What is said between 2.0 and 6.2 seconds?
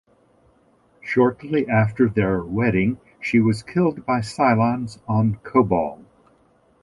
their wedding, she was killed by Cylons on Kobol.